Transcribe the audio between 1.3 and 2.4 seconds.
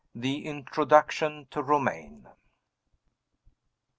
TO ROMAYNE.